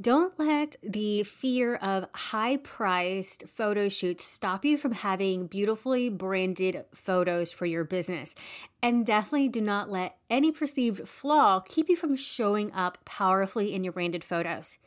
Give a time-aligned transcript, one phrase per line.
[0.00, 6.84] Don't let the fear of high priced photo shoots stop you from having beautifully branded
[6.94, 8.36] photos for your business.
[8.80, 13.82] And definitely do not let any perceived flaw keep you from showing up powerfully in
[13.82, 14.78] your branded photos.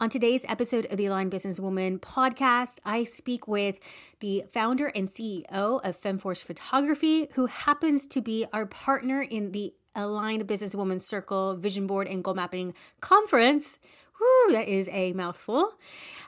[0.00, 3.76] On today's episode of the Aligned Businesswoman podcast, I speak with
[4.18, 9.72] the founder and CEO of FemForce Photography, who happens to be our partner in the
[9.94, 13.78] Aligned Businesswoman Circle Vision Board and Goal Mapping Conference
[14.18, 15.78] Whew, that is a mouthful.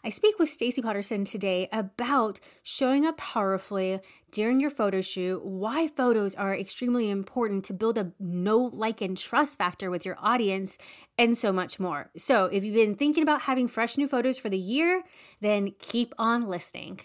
[0.05, 5.89] I speak with Stacey Poterson today about showing up powerfully during your photo shoot, why
[5.89, 10.79] photos are extremely important to build a know like, and trust factor with your audience,
[11.19, 12.11] and so much more.
[12.17, 15.03] So, if you've been thinking about having fresh new photos for the year,
[15.41, 17.01] then keep on listening.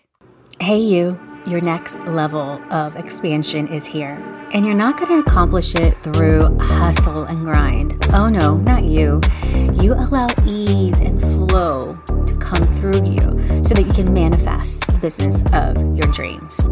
[0.60, 4.16] Hey, you, your next level of expansion is here.
[4.54, 8.08] And you're not going to accomplish it through hustle and grind.
[8.14, 9.22] Oh no, not you.
[9.82, 12.00] You allow ease and flow
[12.56, 13.20] come through you
[13.64, 16.66] so that you can manifest the business of your dreams.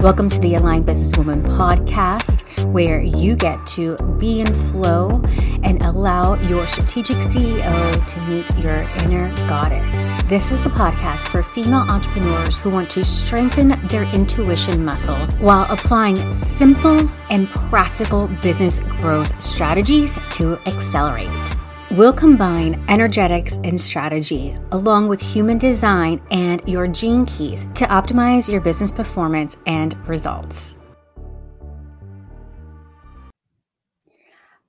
[0.00, 5.22] Welcome to the Aligned Businesswoman podcast, where you get to be in flow
[5.62, 10.08] and allow your strategic CEO to meet your inner goddess.
[10.24, 15.70] This is the podcast for female entrepreneurs who want to strengthen their intuition muscle while
[15.72, 21.59] applying simple and practical business growth strategies to accelerate.
[21.92, 28.48] We'll combine energetics and strategy along with human design and your gene keys to optimize
[28.48, 30.76] your business performance and results.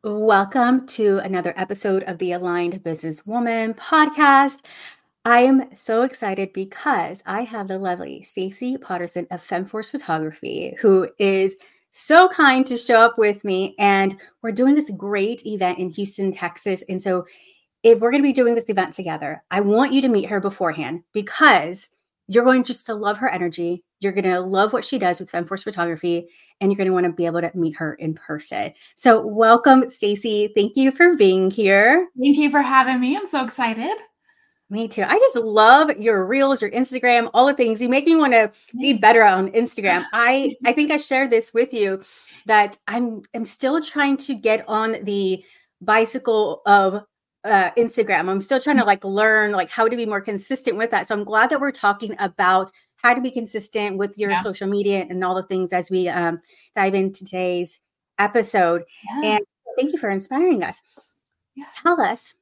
[0.03, 4.65] Welcome to another episode of the Aligned Businesswoman podcast.
[5.23, 11.07] I am so excited because I have the lovely Stacey Poterson of FemForce Photography, who
[11.19, 11.57] is
[11.91, 13.75] so kind to show up with me.
[13.77, 16.83] And we're doing this great event in Houston, Texas.
[16.89, 17.25] And so,
[17.83, 20.39] if we're going to be doing this event together, I want you to meet her
[20.39, 21.89] beforehand because
[22.27, 23.83] you're going just to love her energy.
[23.99, 26.27] You're going to love what she does with FemForce Photography,
[26.59, 28.73] and you're going to want to be able to meet her in person.
[28.95, 30.51] So, welcome, Stacey.
[30.55, 32.07] Thank you for being here.
[32.19, 33.17] Thank you for having me.
[33.17, 33.97] I'm so excited.
[34.71, 35.03] Me too.
[35.03, 37.81] I just love your reels, your Instagram, all the things.
[37.81, 38.49] You make me want to
[38.79, 40.05] be better on Instagram.
[40.13, 42.01] I I think I shared this with you
[42.45, 45.43] that I'm I'm still trying to get on the
[45.81, 47.03] bicycle of
[47.43, 48.29] uh, Instagram.
[48.29, 51.05] I'm still trying to like learn like how to be more consistent with that.
[51.05, 54.41] So I'm glad that we're talking about how to be consistent with your yeah.
[54.41, 56.39] social media and all the things as we um,
[56.77, 57.81] dive into today's
[58.19, 58.83] episode.
[59.03, 59.35] Yeah.
[59.35, 59.45] And
[59.77, 60.81] thank you for inspiring us.
[61.55, 61.65] Yeah.
[61.83, 62.35] Tell us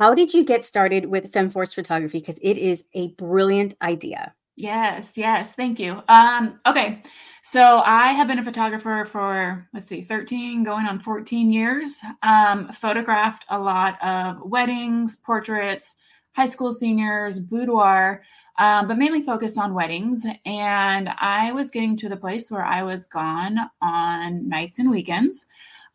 [0.00, 2.20] how did you get started with FemForce photography?
[2.20, 4.34] Because it is a brilliant idea.
[4.56, 6.02] Yes, yes, thank you.
[6.08, 7.02] Um, okay,
[7.42, 12.00] so I have been a photographer for let's see, 13 going on 14 years.
[12.22, 15.96] Um, photographed a lot of weddings, portraits,
[16.32, 18.22] high school seniors, boudoir,
[18.58, 20.24] um, but mainly focused on weddings.
[20.46, 25.46] And I was getting to the place where I was gone on nights and weekends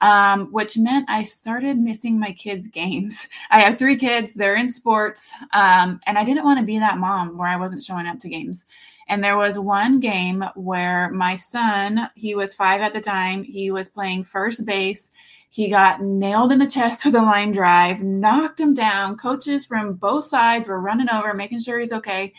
[0.01, 3.27] um, which meant I started missing my kids' games.
[3.51, 6.97] I have three kids, they're in sports, um, and I didn't want to be that
[6.97, 8.65] mom where I wasn't showing up to games.
[9.07, 13.69] And there was one game where my son, he was five at the time, he
[13.71, 15.11] was playing first base.
[15.49, 19.17] He got nailed in the chest with a line drive, knocked him down.
[19.17, 22.33] Coaches from both sides were running over, making sure he's okay.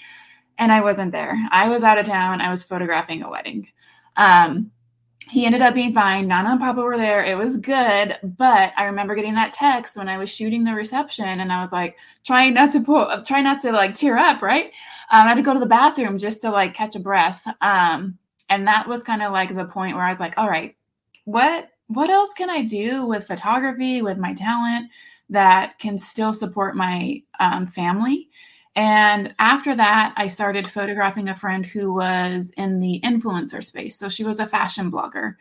[0.59, 1.37] And I wasn't there.
[1.51, 2.41] I was out of town.
[2.41, 3.69] I was photographing a wedding.
[4.17, 4.73] Um,
[5.29, 6.29] he ended up being fine.
[6.29, 7.25] Nana and Papa were there.
[7.25, 8.17] It was good.
[8.23, 11.73] But I remember getting that text when I was shooting the reception and I was
[11.73, 14.67] like trying not to pull, try not to like tear up, right?
[15.11, 17.43] Um, I had to go to the bathroom just to like catch a breath.
[17.61, 20.77] Um, and that was kind of like the point where I was like, all right,
[21.25, 24.91] what what else can I do with photography, with my talent
[25.31, 28.29] that can still support my um, family?
[28.77, 33.97] And after that, I started photographing a friend who was in the influencer space.
[33.97, 35.33] So she was a fashion blogger.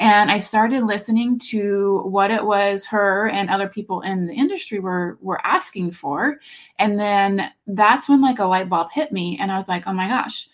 [0.00, 4.80] And I started listening to what it was her and other people in the industry
[4.80, 6.40] were were asking for.
[6.80, 9.92] And then that's when like a light bulb hit me and I was like, "Oh
[9.92, 10.48] my gosh,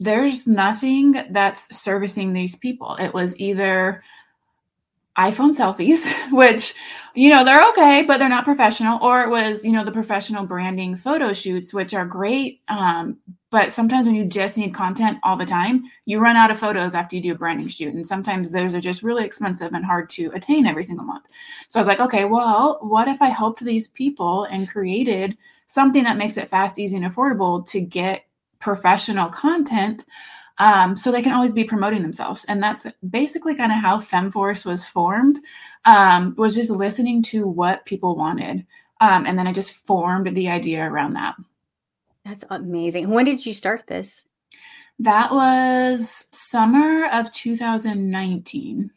[0.00, 4.02] there's nothing that's servicing these people." It was either
[5.16, 6.74] iPhone selfies, which,
[7.14, 8.98] you know, they're okay, but they're not professional.
[9.02, 12.60] Or it was, you know, the professional branding photo shoots, which are great.
[12.68, 13.18] Um,
[13.50, 16.94] but sometimes when you just need content all the time, you run out of photos
[16.94, 17.92] after you do a branding shoot.
[17.92, 21.26] And sometimes those are just really expensive and hard to attain every single month.
[21.68, 25.36] So I was like, okay, well, what if I helped these people and created
[25.66, 28.24] something that makes it fast, easy, and affordable to get
[28.58, 30.06] professional content?
[30.62, 32.44] Um, so they can always be promoting themselves.
[32.44, 35.40] And that's basically kind of how FemForce was formed.
[35.84, 38.64] Um, was just listening to what people wanted.
[39.00, 41.34] Um, and then I just formed the idea around that.
[42.24, 43.10] That's amazing.
[43.10, 44.22] When did you start this?
[45.00, 48.92] That was summer of 2019.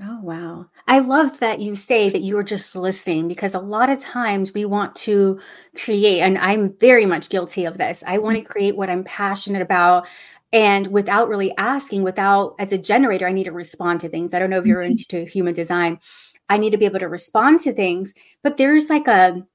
[0.00, 0.66] Oh, wow.
[0.86, 4.54] I love that you say that you were just listening because a lot of times
[4.54, 5.40] we want to
[5.76, 8.04] create, and I'm very much guilty of this.
[8.06, 8.52] I want to mm-hmm.
[8.52, 10.06] create what I'm passionate about.
[10.52, 14.32] And without really asking, without, as a generator, I need to respond to things.
[14.32, 14.92] I don't know if you're mm-hmm.
[14.92, 15.98] into human design.
[16.48, 19.46] I need to be able to respond to things, but there's like a,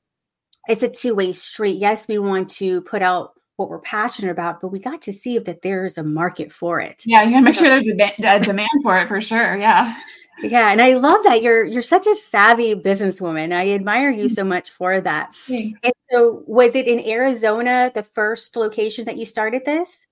[0.67, 1.77] it's a two way street.
[1.77, 5.39] Yes, we want to put out what we're passionate about, but we got to see
[5.39, 7.01] that there's a market for it.
[7.05, 9.57] Yeah, you gotta make sure there's a, a demand for it for sure.
[9.57, 9.97] Yeah.
[10.41, 13.53] Yeah, and I love that you're you're such a savvy businesswoman.
[13.53, 15.35] I admire you so much for that.
[15.35, 15.79] Thanks.
[15.83, 20.07] And so, was it in Arizona the first location that you started this?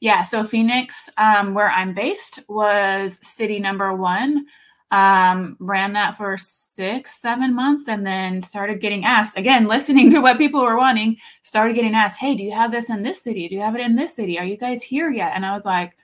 [0.00, 4.46] Yeah, so Phoenix, um, where I'm based, was city number one.
[4.90, 10.20] Um, ran that for six, seven months, and then started getting asked again, listening to
[10.20, 11.16] what people were wanting.
[11.42, 13.48] Started getting asked, "Hey, do you have this in this city?
[13.48, 14.38] Do you have it in this city?
[14.38, 15.94] Are you guys here yet?" And I was like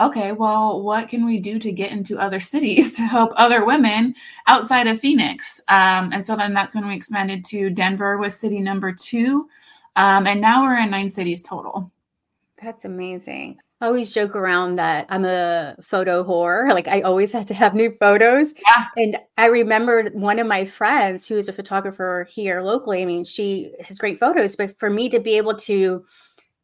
[0.00, 4.14] okay, well, what can we do to get into other cities to help other women
[4.46, 5.60] outside of Phoenix?
[5.68, 9.48] Um, and so then that's when we expanded to Denver was city number two.
[9.96, 11.90] Um, and now we're in nine cities total.
[12.62, 13.58] That's amazing.
[13.80, 16.70] I always joke around that I'm a photo whore.
[16.76, 18.54] Like I always have to have new photos.
[18.66, 18.86] Yeah.
[18.96, 23.02] And I remembered one of my friends who is a photographer here locally.
[23.02, 26.04] I mean, she has great photos, but for me to be able to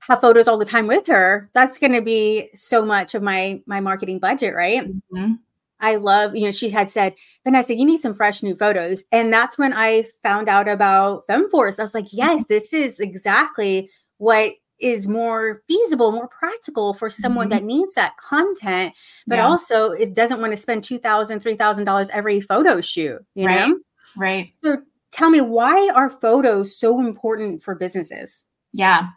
[0.02, 3.62] have photos all the time with her that's going to be so much of my
[3.66, 5.34] my marketing budget right mm-hmm.
[5.80, 7.14] i love you know she had said
[7.44, 11.78] vanessa you need some fresh new photos and that's when i found out about femforce
[11.78, 13.88] i was like yes this is exactly
[14.18, 14.52] what
[14.82, 17.58] is more feasible more practical for someone mm-hmm.
[17.58, 18.92] that needs that content
[19.26, 19.46] but yeah.
[19.46, 23.68] also it doesn't want to spend $2000 $3000 every photo shoot you right.
[23.68, 23.78] know
[24.16, 24.78] right so
[25.12, 29.08] tell me why are photos so important for businesses yeah.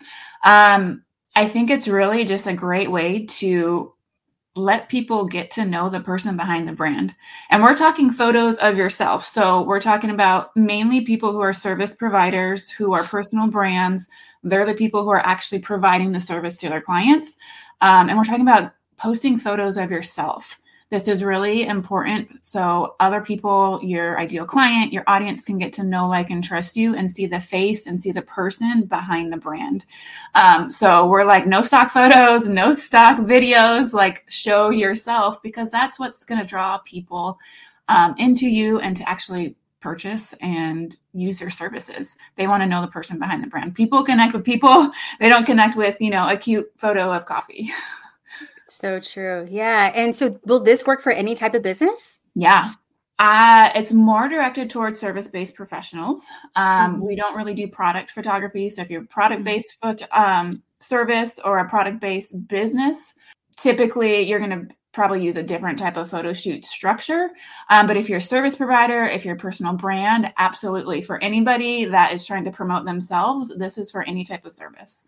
[0.44, 1.04] Um,
[1.36, 3.94] I think it's really just a great way to
[4.56, 7.14] let people get to know the person behind the brand.
[7.50, 9.26] And we're talking photos of yourself.
[9.26, 14.10] So we're talking about mainly people who are service providers, who are personal brands.
[14.44, 17.38] They're the people who are actually providing the service to their clients.
[17.82, 20.60] Um, and we're talking about posting photos of yourself.
[20.96, 25.84] This is really important so other people, your ideal client, your audience can get to
[25.84, 29.38] know, like, and trust you and see the face and see the person behind the
[29.38, 29.86] brand.
[30.36, 36.00] Um, so we're like, no stock photos, no stock videos, like, show yourself because that's
[36.00, 37.40] what's going to draw people
[37.90, 42.16] um, into you and to actually purchase and use your services.
[42.38, 43.76] They want to know the person behind the brand.
[43.76, 44.92] People connect with people.
[45.20, 47.70] They don't connect with, you know, a cute photo of coffee.
[48.76, 49.48] So true.
[49.50, 49.92] Yeah.
[49.96, 52.20] And so will this work for any type of business?
[52.36, 52.72] Yeah.
[53.20, 56.28] Uh, it's more directed towards service-based professionals.
[56.58, 57.08] Um, mm-hmm.
[57.08, 58.68] We don't really do product photography.
[58.68, 63.14] So if you're product-based foot, um, service or a product-based business,
[63.56, 67.30] typically you're going to probably use a different type of photo shoot structure.
[67.70, 71.02] Um, but if you're a service provider, if you're a personal brand, absolutely.
[71.02, 75.06] For anybody that is trying to promote themselves, this is for any type of service.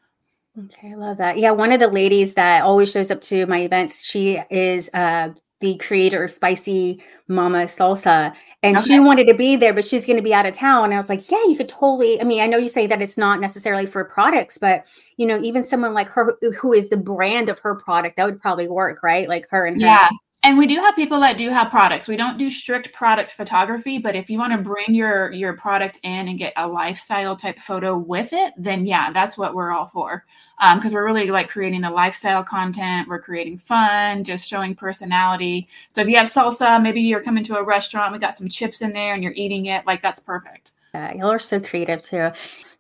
[0.65, 1.38] Okay, I love that.
[1.38, 5.30] Yeah, one of the ladies that always shows up to my events, she is uh,
[5.59, 8.33] the creator of Spicy Mama Salsa.
[8.63, 8.86] And okay.
[8.86, 10.86] she wanted to be there, but she's going to be out of town.
[10.86, 12.19] And I was like, yeah, you could totally.
[12.19, 14.88] I mean, I know you say that it's not necessarily for products, but
[15.18, 18.42] you know, even someone like her who is the brand of her product, that would
[18.42, 19.30] probably work, right?
[19.30, 19.87] Like her and her.
[19.87, 20.09] Yeah.
[20.44, 22.07] And we do have people that do have products.
[22.07, 25.99] We don't do strict product photography, but if you want to bring your your product
[26.03, 29.87] in and get a lifestyle type photo with it, then yeah, that's what we're all
[29.87, 30.25] for.
[30.59, 33.07] Because um, we're really like creating a lifestyle content.
[33.07, 35.67] We're creating fun, just showing personality.
[35.89, 38.81] So if you have salsa, maybe you're coming to a restaurant, we got some chips
[38.81, 39.85] in there, and you're eating it.
[39.87, 40.71] Like that's perfect.
[40.94, 42.29] Yeah, y'all are so creative too.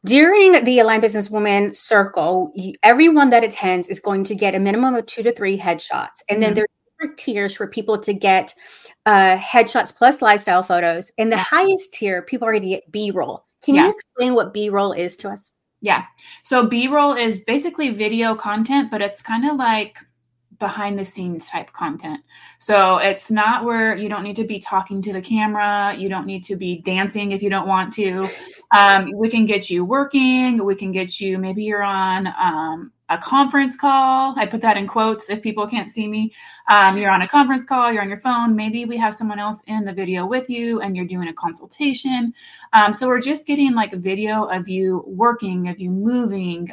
[0.05, 5.05] During the Align Businesswoman Circle, everyone that attends is going to get a minimum of
[5.07, 6.55] two to three headshots, and then mm-hmm.
[6.55, 6.67] there's
[7.15, 8.53] tiers for people to get
[9.05, 11.11] uh, headshots plus lifestyle photos.
[11.17, 11.43] And the yeah.
[11.43, 13.45] highest tier, people are going to get B roll.
[13.63, 13.85] Can yeah.
[13.85, 15.51] you explain what B roll is to us?
[15.81, 16.03] Yeah.
[16.43, 19.97] So B roll is basically video content, but it's kind of like
[20.59, 22.21] behind the scenes type content.
[22.57, 25.95] So it's not where you don't need to be talking to the camera.
[25.97, 28.27] You don't need to be dancing if you don't want to.
[28.75, 30.63] Um, we can get you working.
[30.63, 34.33] We can get you, maybe you're on um, a conference call.
[34.37, 36.33] I put that in quotes if people can't see me.
[36.67, 38.55] Um, you're on a conference call, you're on your phone.
[38.55, 42.33] Maybe we have someone else in the video with you and you're doing a consultation.
[42.73, 46.69] Um, so we're just getting like a video of you working, of you moving.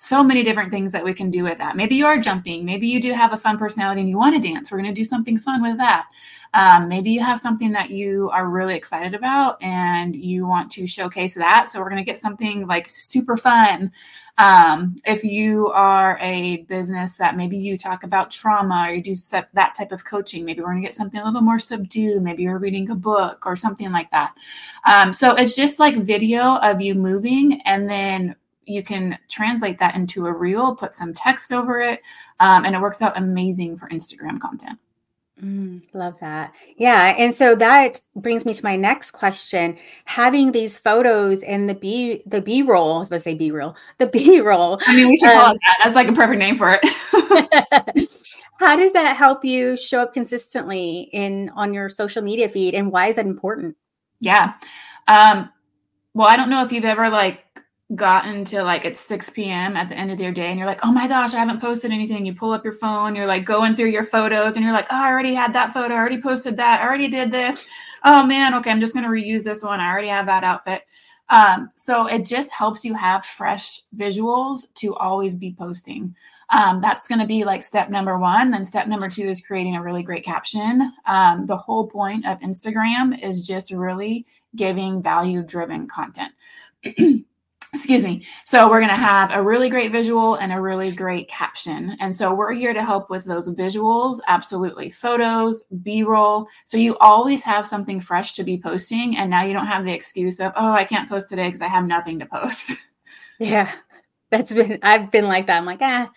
[0.00, 1.76] So many different things that we can do with that.
[1.76, 2.64] Maybe you are jumping.
[2.64, 4.70] Maybe you do have a fun personality and you want to dance.
[4.70, 6.06] We're going to do something fun with that.
[6.54, 10.86] Um, maybe you have something that you are really excited about and you want to
[10.86, 11.66] showcase that.
[11.66, 13.90] So we're going to get something like super fun.
[14.38, 19.16] Um, if you are a business that maybe you talk about trauma or you do
[19.52, 22.22] that type of coaching, maybe we're going to get something a little more subdued.
[22.22, 24.32] Maybe you're reading a book or something like that.
[24.86, 28.36] Um, so it's just like video of you moving and then
[28.68, 32.02] you can translate that into a reel, put some text over it,
[32.40, 34.78] um, and it works out amazing for Instagram content.
[35.42, 36.52] Mm, love that.
[36.76, 37.14] Yeah.
[37.16, 39.78] And so that brings me to my next question.
[40.04, 43.52] Having these photos and the B the B roll, I was supposed to say B
[43.52, 44.80] roll, the B roll.
[44.86, 45.76] I mean, we should um, call it that.
[45.84, 48.10] That's like a perfect name for it.
[48.58, 52.90] how does that help you show up consistently in on your social media feed and
[52.90, 53.76] why is that important?
[54.20, 54.54] Yeah.
[55.06, 55.50] Um,
[56.14, 57.44] well, I don't know if you've ever like
[57.94, 59.76] gotten to like it's 6 p.m.
[59.76, 61.90] at the end of your day and you're like, oh my gosh, I haven't posted
[61.90, 62.26] anything.
[62.26, 64.96] You pull up your phone, you're like going through your photos and you're like, oh,
[64.96, 67.68] I already had that photo, I already posted that, I already did this.
[68.04, 69.80] Oh man, okay, I'm just gonna reuse this one.
[69.80, 70.82] I already have that outfit.
[71.30, 76.14] Um, so it just helps you have fresh visuals to always be posting.
[76.50, 78.50] Um, that's going to be like step number one.
[78.50, 80.90] Then step number two is creating a really great caption.
[81.06, 84.26] Um, the whole point of Instagram is just really
[84.56, 86.32] giving value driven content.
[87.72, 88.24] excuse me.
[88.44, 91.96] So we're going to have a really great visual and a really great caption.
[92.00, 94.90] And so we're here to help with those visuals, absolutely.
[94.90, 96.46] Photos, B-roll.
[96.64, 99.92] So you always have something fresh to be posting and now you don't have the
[99.92, 102.72] excuse of, "Oh, I can't post today because I have nothing to post."
[103.38, 103.70] Yeah.
[104.30, 105.56] That's been I've been like that.
[105.56, 106.10] I'm like, "Ah,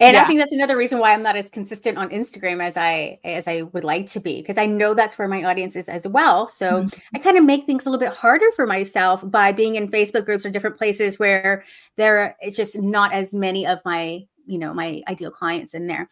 [0.00, 0.22] and yeah.
[0.22, 3.46] I think that's another reason why I'm not as consistent on Instagram as I as
[3.46, 6.48] I would like to be because I know that's where my audience is as well.
[6.48, 7.00] So mm-hmm.
[7.14, 10.24] I kind of make things a little bit harder for myself by being in Facebook
[10.24, 11.62] groups or different places where
[11.96, 16.08] there it's just not as many of my you know my ideal clients in there.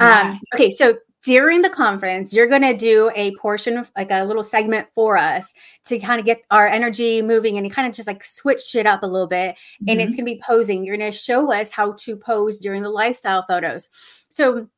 [0.00, 0.32] Yeah.
[0.32, 4.24] Um, okay, so during the conference, you're going to do a portion of like a
[4.24, 5.52] little segment for us
[5.84, 9.02] to kind of get our energy moving and kind of just like switch it up
[9.02, 9.54] a little bit.
[9.56, 9.84] Mm-hmm.
[9.88, 10.24] And it's mm-hmm.
[10.24, 10.84] going to be posing.
[10.84, 13.88] You're going to show us how to pose during the lifestyle photos.
[14.28, 14.68] So,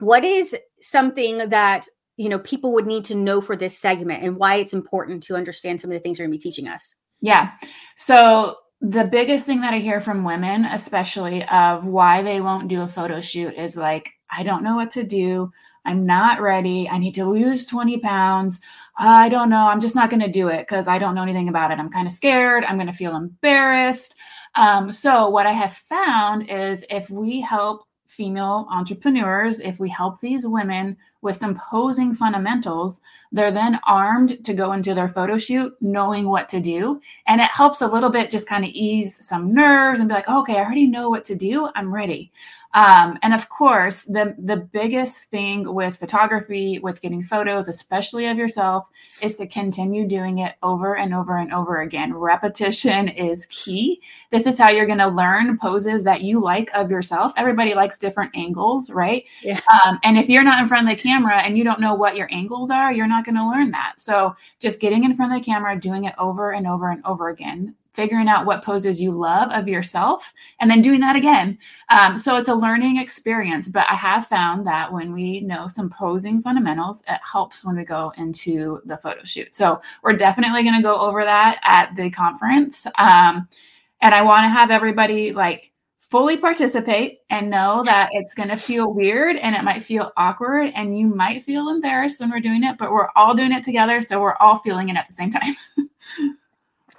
[0.00, 1.86] what is something that
[2.16, 5.36] you know people would need to know for this segment and why it's important to
[5.36, 6.94] understand some of the things you're going to be teaching us?
[7.20, 7.52] Yeah.
[7.96, 12.82] So, the biggest thing that I hear from women, especially of why they won't do
[12.82, 15.50] a photo shoot, is like, I don't know what to do.
[15.84, 16.88] I'm not ready.
[16.88, 18.60] I need to lose 20 pounds.
[18.96, 19.66] I don't know.
[19.66, 21.78] I'm just not going to do it because I don't know anything about it.
[21.78, 22.64] I'm kind of scared.
[22.64, 24.14] I'm going to feel embarrassed.
[24.54, 30.20] Um, so, what I have found is if we help female entrepreneurs, if we help
[30.20, 33.00] these women with some posing fundamentals,
[33.32, 37.00] they're then armed to go into their photo shoot knowing what to do.
[37.26, 40.28] And it helps a little bit just kind of ease some nerves and be like,
[40.28, 41.68] okay, I already know what to do.
[41.74, 42.30] I'm ready.
[42.74, 48.36] Um, and of course, the the biggest thing with photography, with getting photos, especially of
[48.36, 48.88] yourself,
[49.22, 52.12] is to continue doing it over and over and over again.
[52.12, 54.00] Repetition is key.
[54.30, 57.32] This is how you're going to learn poses that you like of yourself.
[57.36, 59.24] Everybody likes different angles, right?
[59.42, 59.60] Yeah.
[59.84, 62.16] Um, and if you're not in front of the camera and you don't know what
[62.16, 63.94] your angles are, you're not going to learn that.
[63.98, 67.28] So just getting in front of the camera, doing it over and over and over
[67.28, 71.56] again figuring out what poses you love of yourself and then doing that again.
[71.88, 73.68] Um, so it's a learning experience.
[73.68, 77.84] But I have found that when we know some posing fundamentals, it helps when we
[77.84, 79.54] go into the photo shoot.
[79.54, 82.86] So we're definitely going to go over that at the conference.
[82.98, 83.48] Um,
[84.00, 88.56] and I want to have everybody like fully participate and know that it's going to
[88.56, 92.62] feel weird and it might feel awkward and you might feel embarrassed when we're doing
[92.62, 94.00] it, but we're all doing it together.
[94.00, 95.54] So we're all feeling it at the same time.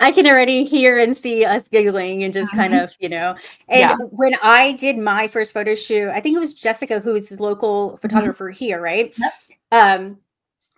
[0.05, 2.62] I can already hear and see us giggling and just mm-hmm.
[2.62, 3.35] kind of, you know.
[3.67, 3.95] And yeah.
[4.12, 7.89] when I did my first photo shoot, I think it was Jessica, who's the local
[7.89, 7.97] mm-hmm.
[7.97, 8.65] photographer mm-hmm.
[8.65, 9.12] here, right?
[9.17, 9.31] Yep.
[9.71, 10.19] Um,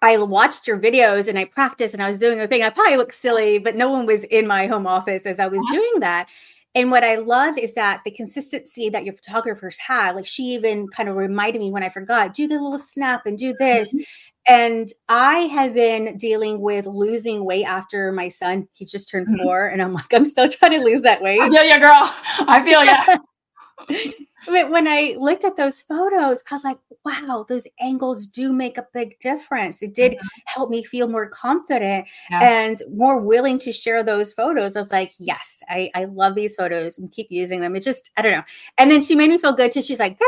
[0.02, 2.64] I watched your videos and I practiced and I was doing the thing.
[2.64, 5.60] I probably looked silly, but no one was in my home office as I was
[5.60, 5.76] uh-huh.
[5.76, 6.30] doing that.
[6.74, 10.88] And what I loved is that the consistency that your photographers had, like she even
[10.88, 13.94] kind of reminded me when I forgot, do the little snap and do this.
[13.94, 14.04] Mm-hmm.
[14.48, 18.68] And I have been dealing with losing weight after my son.
[18.74, 19.44] He just turned mm-hmm.
[19.44, 21.42] four, and I'm like, I'm still trying to lose that weight.
[21.42, 22.10] I feel you, girl.
[22.48, 24.14] I feel you.
[24.48, 28.78] but when I looked at those photos, I was like, wow, those angles do make
[28.78, 29.82] a big difference.
[29.82, 30.28] It did mm-hmm.
[30.46, 32.42] help me feel more confident yeah.
[32.42, 34.76] and more willing to share those photos.
[34.76, 37.76] I was like, yes, I, I love these photos and keep using them.
[37.76, 38.44] It just, I don't know.
[38.78, 39.82] And then she made me feel good too.
[39.82, 40.28] She's like, girl,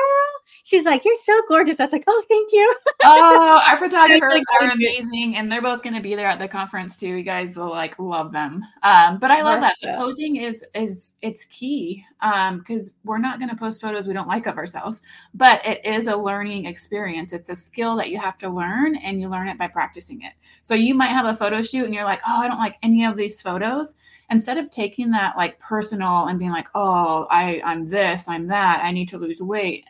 [0.63, 1.79] She's like, You're so gorgeous.
[1.79, 2.75] I was like, Oh, thank you.
[3.03, 5.35] oh, our photographers are amazing.
[5.35, 7.07] And they're both gonna be there at the conference too.
[7.07, 8.63] You guys will like love them.
[8.83, 9.75] Um, but I love that.
[9.81, 12.03] The posing is is it's key.
[12.21, 15.01] Um, because we're not gonna post photos we don't like of ourselves,
[15.33, 17.31] but it is a learning experience.
[17.31, 20.33] It's a skill that you have to learn and you learn it by practicing it.
[20.61, 23.05] So you might have a photo shoot and you're like, Oh, I don't like any
[23.05, 23.95] of these photos
[24.29, 28.81] instead of taking that like personal and being like, oh, I, I'm this, I'm that,
[28.83, 29.85] I need to lose weight,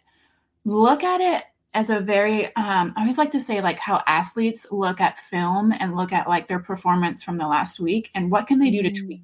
[0.66, 4.66] look at it as a very um, i always like to say like how athletes
[4.72, 8.48] look at film and look at like their performance from the last week and what
[8.48, 9.06] can they do to mm.
[9.06, 9.22] tweak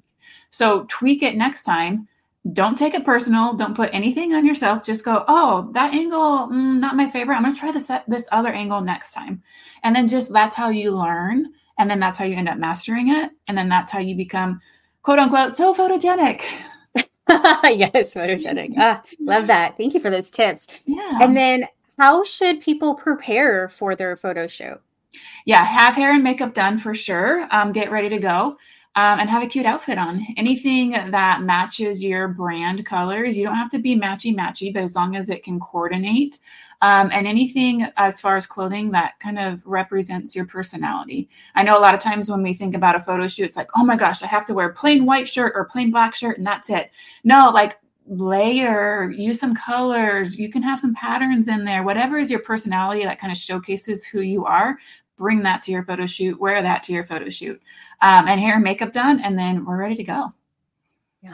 [0.50, 2.06] so tweak it next time
[2.52, 6.78] don't take it personal don't put anything on yourself just go oh that angle mm,
[6.78, 9.42] not my favorite i'm going to try this this other angle next time
[9.82, 13.08] and then just that's how you learn and then that's how you end up mastering
[13.08, 14.60] it and then that's how you become
[15.06, 16.42] quote unquote so photogenic.
[16.98, 18.74] yes, photogenic.
[18.76, 19.76] Ah, love that.
[19.76, 20.66] Thank you for those tips.
[20.84, 21.20] Yeah.
[21.22, 24.80] And then how should people prepare for their photo shoot?
[25.44, 27.46] Yeah, have hair and makeup done for sure.
[27.52, 28.58] Um, get ready to go.
[28.96, 30.26] Um, and have a cute outfit on.
[30.38, 33.36] Anything that matches your brand colors.
[33.36, 36.38] You don't have to be matchy matchy, but as long as it can coordinate
[36.82, 41.28] um, and anything as far as clothing that kind of represents your personality.
[41.54, 43.70] I know a lot of times when we think about a photo shoot, it's like,
[43.76, 46.46] oh my gosh, I have to wear plain white shirt or plain black shirt and
[46.46, 46.90] that's it.
[47.24, 50.38] No, like layer, use some colors.
[50.38, 51.82] You can have some patterns in there.
[51.82, 54.78] Whatever is your personality that kind of showcases who you are,
[55.16, 57.60] bring that to your photo shoot, wear that to your photo shoot.
[58.02, 60.32] Um, and hair and makeup done, and then we're ready to go.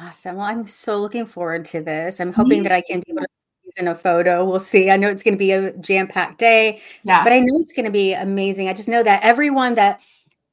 [0.00, 0.36] Awesome.
[0.36, 2.20] Well, I'm so looking forward to this.
[2.20, 3.28] I'm hoping that I can be able to
[3.76, 4.44] in a photo.
[4.44, 4.90] We'll see.
[4.90, 7.24] I know it's going to be a jam packed day, yeah.
[7.24, 8.68] but I know it's going to be amazing.
[8.68, 10.02] I just know that everyone that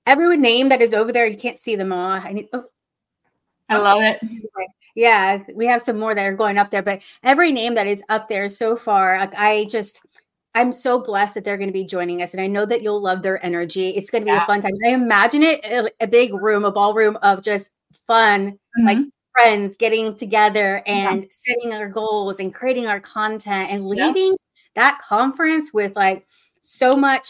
[0.06, 2.12] everyone name that is over there, you can't see them all.
[2.12, 2.50] I need.
[2.54, 2.66] Oh,
[3.70, 4.22] I love it.
[4.96, 8.04] Yeah, we have some more that are going up there, but every name that is
[8.10, 10.06] up there so far, like I just.
[10.56, 13.02] I'm so blessed that they're going to be joining us, and I know that you'll
[13.02, 13.90] love their energy.
[13.90, 14.44] It's going to be yeah.
[14.44, 14.74] a fun time.
[14.86, 17.72] I imagine it a, a big room, a ballroom of just
[18.08, 18.86] fun, mm-hmm.
[18.86, 18.98] like
[19.38, 21.28] friends getting together and yeah.
[21.30, 24.36] setting our goals and creating our content and leaving yeah.
[24.76, 26.26] that conference with like
[26.62, 27.30] so much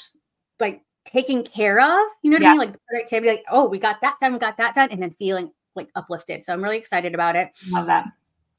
[0.59, 2.07] like taken care of.
[2.23, 2.45] You know what.
[2.45, 2.57] I mean?
[2.59, 5.51] Like productivity, like, oh, we got that done, we got that done, and then feeling
[5.75, 6.43] like uplifted.
[6.43, 7.49] So I'm really excited about it.
[7.71, 8.05] Love that.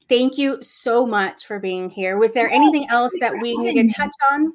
[0.09, 2.17] Thank you so much for being here.
[2.17, 4.53] Was there anything else that we need to touch on?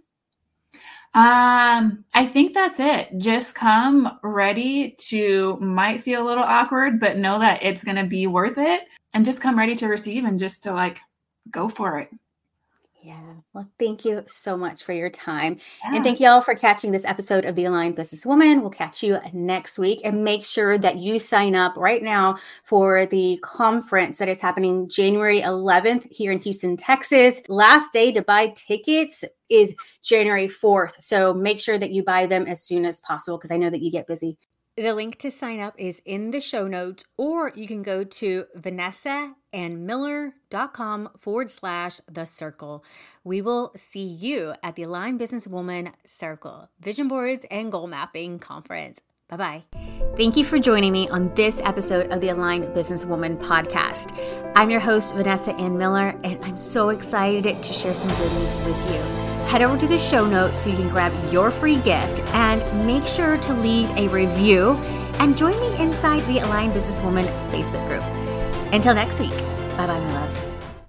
[1.15, 3.17] Um, I think that's it.
[3.17, 8.05] Just come ready to might feel a little awkward, but know that it's going to
[8.05, 8.83] be worth it
[9.15, 10.99] and just come ready to receive and just to like
[11.51, 12.11] go for it.
[13.07, 13.35] Yeah.
[13.55, 15.59] Well, thank you so much for your time.
[15.85, 15.95] Yeah.
[15.95, 18.63] And thank you all for catching this episode of The Aligned Businesswoman.
[18.63, 23.07] We'll catch you next week and make sure that you sign up right now for
[23.07, 27.43] the conference that is happening January 11th here in Houston, Texas.
[27.49, 30.95] Last day to buy tickets is January 4th.
[30.99, 33.83] So make sure that you buy them as soon as possible because I know that
[33.83, 34.37] you get busy.
[34.79, 38.45] The link to sign up is in the show notes, or you can go to
[38.59, 42.85] vanessaannmiller.com forward slash the circle.
[43.25, 49.01] We will see you at the Aligned Businesswoman Circle, Vision Boards and Goal Mapping Conference.
[49.31, 49.65] Bye bye.
[50.15, 54.13] Thank you for joining me on this episode of the Aligned Businesswoman podcast.
[54.55, 58.91] I'm your host, Vanessa Ann Miller, and I'm so excited to share some goodies with
[58.93, 62.63] you head over to the show notes so you can grab your free gift and
[62.87, 64.73] make sure to leave a review
[65.21, 68.03] and join me inside the Aligned Businesswoman Facebook group.
[68.73, 69.31] Until next week,
[69.77, 70.56] bye bye, my love.